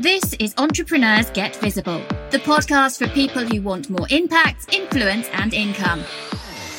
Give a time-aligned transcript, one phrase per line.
[0.00, 5.52] This is Entrepreneurs Get Visible, the podcast for people who want more impact, influence, and
[5.52, 6.02] income.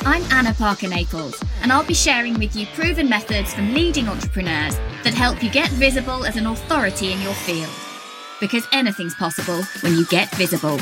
[0.04, 4.74] I'm Anna Parker Naples, and I'll be sharing with you proven methods from leading entrepreneurs
[5.04, 7.70] that help you get visible as an authority in your field.
[8.40, 10.80] Because anything's possible when you get visible.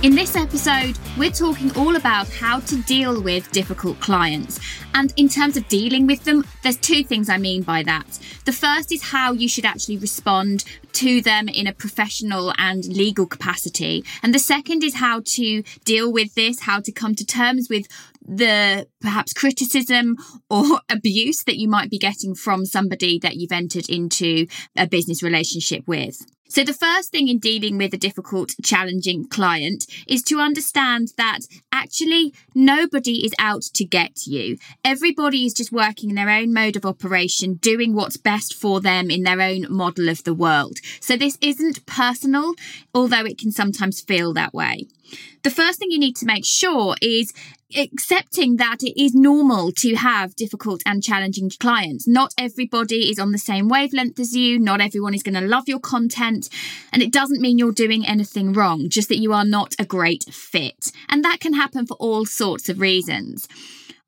[0.00, 4.60] In this episode, we're talking all about how to deal with difficult clients.
[4.94, 8.18] And in terms of dealing with them, there's two things I mean by that.
[8.44, 10.64] The first is how you should actually respond
[10.94, 14.04] to them in a professional and legal capacity.
[14.22, 17.86] And the second is how to deal with this, how to come to terms with
[18.28, 20.16] the perhaps criticism
[20.50, 25.22] or abuse that you might be getting from somebody that you've entered into a business
[25.22, 26.18] relationship with.
[26.50, 31.40] So, the first thing in dealing with a difficult, challenging client is to understand that
[31.70, 34.56] actually nobody is out to get you.
[34.82, 39.10] Everybody is just working in their own mode of operation, doing what's best for them
[39.10, 40.78] in their own model of the world.
[41.00, 42.54] So, this isn't personal,
[42.94, 44.86] although it can sometimes feel that way.
[45.42, 47.32] The first thing you need to make sure is
[47.76, 52.08] accepting that it is normal to have difficult and challenging clients.
[52.08, 54.58] Not everybody is on the same wavelength as you.
[54.58, 56.48] Not everyone is going to love your content.
[56.92, 60.24] And it doesn't mean you're doing anything wrong, just that you are not a great
[60.24, 60.90] fit.
[61.08, 63.48] And that can happen for all sorts of reasons.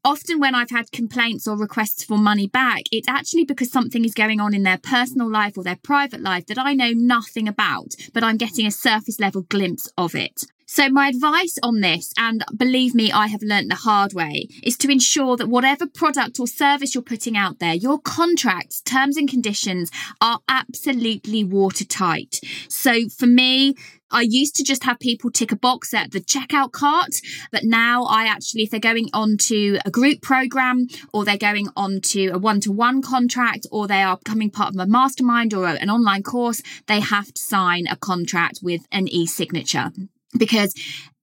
[0.03, 4.15] Often, when I've had complaints or requests for money back, it's actually because something is
[4.15, 7.95] going on in their personal life or their private life that I know nothing about,
[8.15, 10.45] but I'm getting a surface level glimpse of it.
[10.73, 14.77] So my advice on this, and believe me, I have learnt the hard way, is
[14.79, 19.29] to ensure that whatever product or service you're putting out there, your contracts, terms and
[19.29, 19.91] conditions
[20.21, 22.39] are absolutely watertight.
[22.69, 23.75] So for me,
[24.13, 27.17] I used to just have people tick a box at the checkout cart,
[27.51, 31.67] but now I actually, if they're going on to a group program or they're going
[31.75, 35.53] on to a one to one contract or they are becoming part of a mastermind
[35.53, 39.91] or an online course, they have to sign a contract with an e signature
[40.39, 40.75] because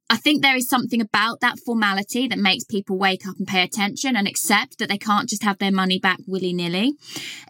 [0.10, 3.62] I think there is something about that formality that makes people wake up and pay
[3.62, 6.94] attention and accept that they can't just have their money back willy nilly.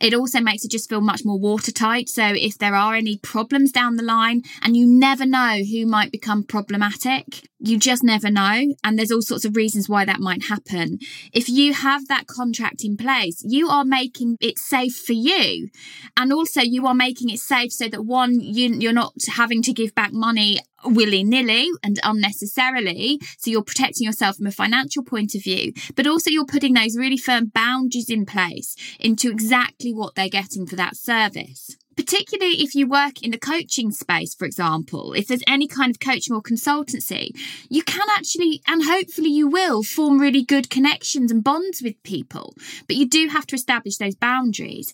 [0.02, 2.10] It also makes it just feel much more watertight.
[2.10, 6.12] So if there are any problems down the line and you never know who might
[6.12, 8.74] become problematic, you just never know.
[8.84, 11.00] And there's all sorts of reasons why that might happen.
[11.34, 15.70] If you have that contract in place, you are making it safe for you.
[16.16, 19.74] And also you are making it safe so that one, you, you're not having to
[19.74, 23.20] give back money willy nilly and unnecessarily.
[23.38, 26.98] So you're protecting yourself from a financial point of view, but also you're putting those
[26.98, 31.78] really firm boundaries in place into exactly what they're getting for that service.
[31.98, 36.00] Particularly if you work in the coaching space, for example, if there's any kind of
[36.00, 37.32] coaching or consultancy,
[37.70, 42.54] you can actually, and hopefully you will, form really good connections and bonds with people.
[42.88, 44.94] But you do have to establish those boundaries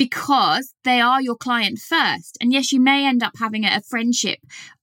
[0.00, 2.38] because they are your client first.
[2.40, 4.38] And yes, you may end up having a friendship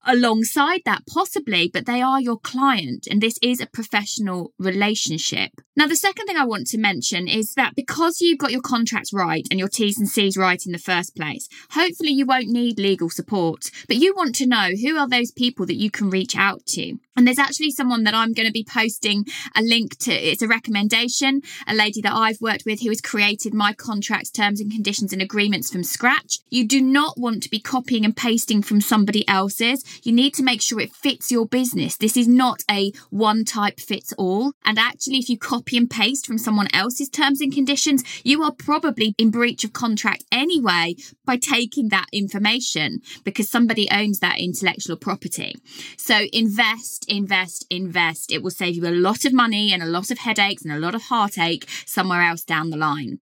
[0.07, 5.51] alongside that, possibly, but they are your client and this is a professional relationship.
[5.75, 9.13] Now, the second thing I want to mention is that because you've got your contracts
[9.13, 12.79] right and your T's and C's right in the first place, hopefully you won't need
[12.79, 16.35] legal support, but you want to know who are those people that you can reach
[16.35, 16.97] out to.
[17.15, 19.25] And there's actually someone that I'm going to be posting
[19.55, 20.11] a link to.
[20.11, 24.61] It's a recommendation, a lady that I've worked with who has created my contracts, terms
[24.61, 26.39] and conditions and agreements from scratch.
[26.49, 29.83] You do not want to be copying and pasting from somebody else's.
[30.03, 31.97] You need to make sure it fits your business.
[31.97, 34.53] This is not a one type fits all.
[34.65, 38.51] And actually, if you copy and paste from someone else's terms and conditions, you are
[38.51, 44.97] probably in breach of contract anyway by taking that information because somebody owns that intellectual
[44.97, 45.55] property.
[45.97, 48.31] So invest, invest, invest.
[48.31, 50.79] It will save you a lot of money and a lot of headaches and a
[50.79, 53.19] lot of heartache somewhere else down the line.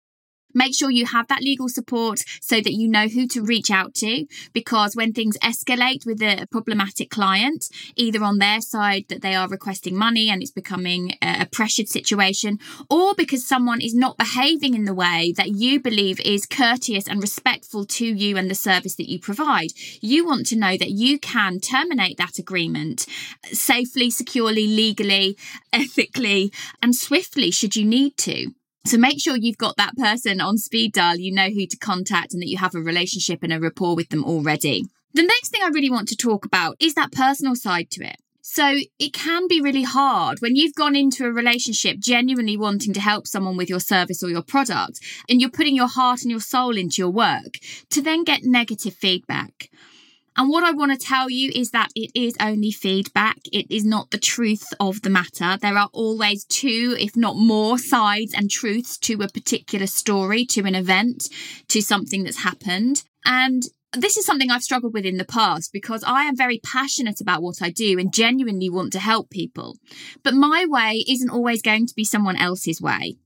[0.54, 3.94] Make sure you have that legal support so that you know who to reach out
[3.96, 9.36] to because when things escalate with a problematic client, either on their side that they
[9.36, 12.60] are requesting money and it's becoming a pressured situation,
[12.90, 17.22] or because someone is not behaving in the way that you believe is courteous and
[17.22, 21.20] respectful to you and the service that you provide, you want to know that you
[21.20, 23.06] can terminate that agreement
[23.46, 25.38] safely, securely, legally,
[25.74, 26.52] ethically,
[26.82, 28.54] and swiftly should you need to.
[28.86, 32.34] So make sure you've got that person on speed dial, you know who to contact,
[32.34, 34.86] and that you have a relationship and a rapport with them already.
[35.14, 38.18] The next thing I really want to talk about is that personal side to it.
[38.42, 43.00] So it can be really hard when you've gone into a relationship genuinely wanting to
[43.00, 46.42] help someone with your service or your product and you're putting your heart and your
[46.42, 47.60] soul into your work
[47.90, 49.70] to then get negative feedback.
[50.36, 53.38] And what I want to tell you is that it is only feedback.
[53.52, 55.58] It is not the truth of the matter.
[55.62, 60.62] There are always two, if not more, sides and truths to a particular story, to
[60.62, 61.30] an event,
[61.68, 63.04] to something that's happened.
[63.26, 63.64] And
[63.96, 67.44] this is something I've struggled with in the past because I am very passionate about
[67.44, 69.78] what I do and genuinely want to help people.
[70.24, 73.18] But my way isn't always going to be someone else's way.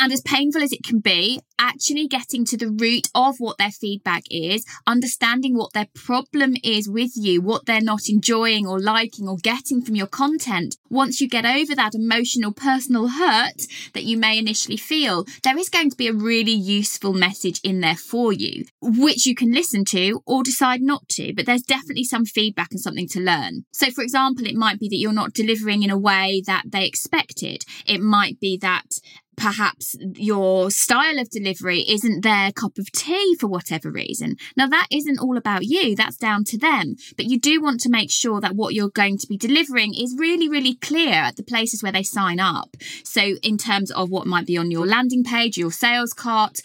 [0.00, 3.70] And as painful as it can be, actually getting to the root of what their
[3.70, 9.28] feedback is, understanding what their problem is with you, what they're not enjoying or liking
[9.28, 10.76] or getting from your content.
[10.90, 13.62] Once you get over that emotional, personal hurt
[13.94, 17.80] that you may initially feel, there is going to be a really useful message in
[17.80, 21.32] there for you, which you can listen to or decide not to.
[21.32, 23.64] But there's definitely some feedback and something to learn.
[23.72, 26.84] So, for example, it might be that you're not delivering in a way that they
[26.84, 27.64] expected.
[27.86, 28.98] It might be that
[29.36, 34.36] perhaps your style of delivery isn't their cup of tea for whatever reason.
[34.56, 36.96] Now, that isn't all about you, that's down to them.
[37.16, 40.16] But you do want to make sure that what you're going to be delivering is
[40.18, 42.76] really, really clear at the places where they sign up.
[43.04, 46.60] So, in terms of what might be on your landing page, your sales cart,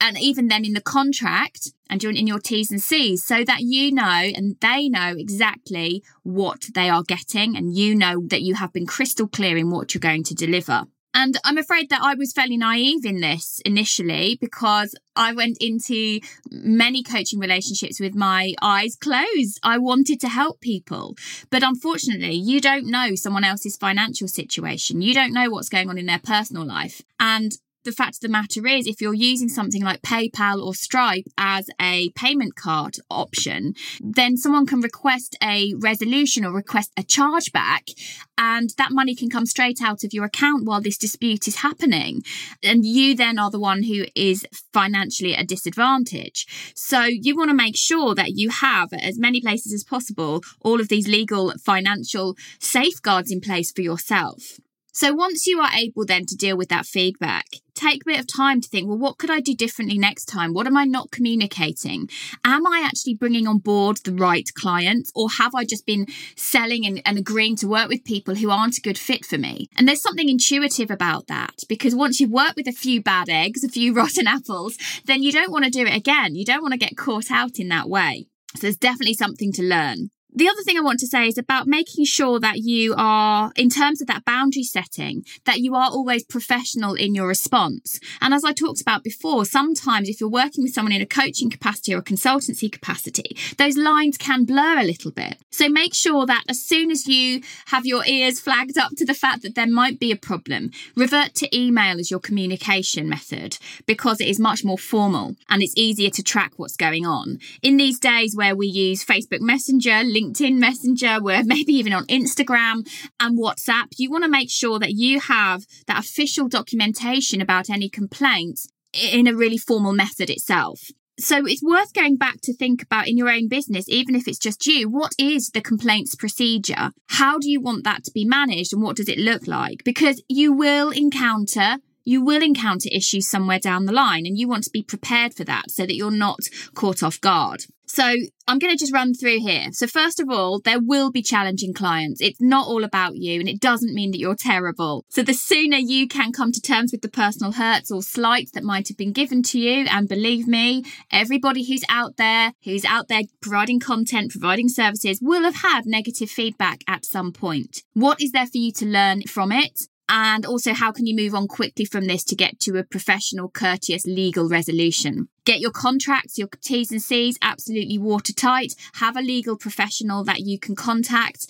[0.00, 3.92] and even then in the contract and in your T's and C's so that you
[3.92, 8.72] know and they know exactly what they are getting and you know that you have
[8.72, 10.84] been crystal clear in what you're going to deliver.
[11.18, 16.20] And I'm afraid that I was fairly naive in this initially because I went into
[16.50, 19.58] many coaching relationships with my eyes closed.
[19.62, 21.16] I wanted to help people.
[21.48, 25.00] But unfortunately, you don't know someone else's financial situation.
[25.00, 27.00] You don't know what's going on in their personal life.
[27.18, 27.52] And
[27.86, 31.70] the fact of the matter is, if you're using something like PayPal or Stripe as
[31.80, 37.94] a payment card option, then someone can request a resolution or request a chargeback,
[38.36, 42.22] and that money can come straight out of your account while this dispute is happening.
[42.62, 46.72] And you then are the one who is financially at a disadvantage.
[46.74, 50.80] So you want to make sure that you have, as many places as possible, all
[50.80, 54.58] of these legal financial safeguards in place for yourself.
[54.96, 57.44] So once you are able then to deal with that feedback,
[57.74, 60.54] take a bit of time to think, well, what could I do differently next time?
[60.54, 62.08] What am I not communicating?
[62.46, 66.86] Am I actually bringing on board the right clients or have I just been selling
[66.86, 69.68] and, and agreeing to work with people who aren't a good fit for me?
[69.76, 73.62] And there's something intuitive about that because once you've worked with a few bad eggs,
[73.62, 76.34] a few rotten apples, then you don't want to do it again.
[76.34, 78.28] You don't want to get caught out in that way.
[78.54, 81.66] So there's definitely something to learn the other thing I want to say is about
[81.66, 86.24] making sure that you are, in terms of that boundary setting, that you are always
[86.24, 87.98] professional in your response.
[88.20, 91.48] And as I talked about before, sometimes if you're working with someone in a coaching
[91.48, 95.38] capacity or a consultancy capacity, those lines can blur a little bit.
[95.50, 99.14] So make sure that as soon as you have your ears flagged up to the
[99.14, 103.56] fact that there might be a problem, revert to email as your communication method
[103.86, 107.38] because it is much more formal and it's easier to track what's going on.
[107.62, 112.06] In these days where we use Facebook Messenger, LinkedIn, LinkedIn Messenger, we're maybe even on
[112.06, 112.88] Instagram
[113.20, 113.86] and WhatsApp.
[113.96, 119.26] You want to make sure that you have that official documentation about any complaints in
[119.26, 120.80] a really formal method itself.
[121.18, 124.38] So it's worth going back to think about in your own business, even if it's
[124.38, 126.90] just you, what is the complaints procedure?
[127.06, 129.82] How do you want that to be managed and what does it look like?
[129.82, 134.64] Because you will encounter you will encounter issues somewhere down the line and you want
[134.64, 136.40] to be prepared for that so that you're not
[136.74, 137.64] caught off guard.
[137.88, 138.16] So
[138.48, 139.68] I'm going to just run through here.
[139.72, 142.20] So first of all, there will be challenging clients.
[142.20, 145.04] It's not all about you and it doesn't mean that you're terrible.
[145.08, 148.64] So the sooner you can come to terms with the personal hurts or slights that
[148.64, 153.08] might have been given to you, and believe me, everybody who's out there, who's out
[153.08, 157.82] there providing content, providing services will have had negative feedback at some point.
[157.94, 159.82] What is there for you to learn from it?
[160.08, 163.48] And also, how can you move on quickly from this to get to a professional,
[163.48, 165.28] courteous, legal resolution?
[165.44, 168.74] Get your contracts, your T's and C's absolutely watertight.
[168.94, 171.46] Have a legal professional that you can contact.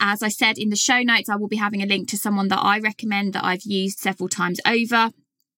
[0.00, 2.48] As I said in the show notes, I will be having a link to someone
[2.48, 5.10] that I recommend that I've used several times over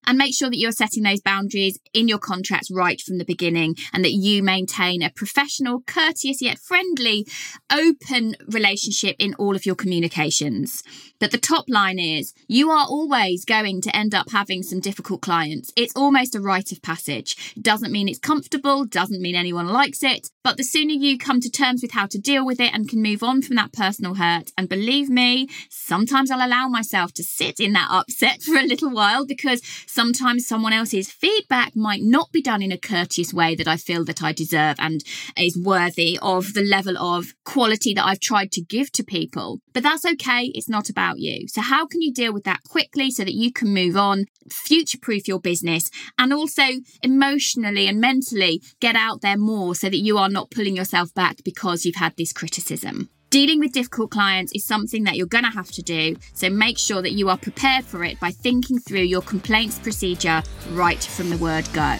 [0.05, 3.75] and make sure that you're setting those boundaries in your contracts right from the beginning
[3.93, 7.25] and that you maintain a professional, courteous yet friendly,
[7.71, 10.83] open relationship in all of your communications.
[11.19, 15.21] But the top line is you are always going to end up having some difficult
[15.21, 15.71] clients.
[15.75, 17.53] It's almost a rite of passage.
[17.61, 21.49] Doesn't mean it's comfortable, doesn't mean anyone likes it, but the sooner you come to
[21.49, 24.51] terms with how to deal with it and can move on from that personal hurt,
[24.57, 25.47] and believe me,
[25.83, 29.61] sometimes I'll allow myself to sit in that upset for a little while because
[29.93, 34.03] Sometimes someone else's feedback might not be done in a courteous way that I feel
[34.05, 35.03] that I deserve and
[35.37, 39.59] is worthy of the level of quality that I've tried to give to people.
[39.73, 40.51] But that's okay.
[40.55, 41.47] It's not about you.
[41.47, 44.97] So how can you deal with that quickly so that you can move on, future
[44.99, 46.63] proof your business and also
[47.01, 51.43] emotionally and mentally get out there more so that you are not pulling yourself back
[51.43, 53.09] because you've had this criticism.
[53.33, 56.77] Dealing with difficult clients is something that you're going to have to do, so make
[56.77, 61.31] sure that you are prepared for it by thinking through your complaints procedure right from
[61.31, 61.95] the word go.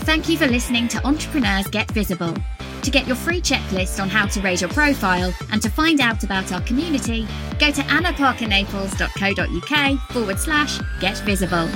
[0.00, 2.34] Thank you for listening to Entrepreneurs Get Visible.
[2.82, 6.24] To get your free checklist on how to raise your profile and to find out
[6.24, 7.24] about our community,
[7.60, 11.68] go to annaparkernaples.co.uk forward slash get visible.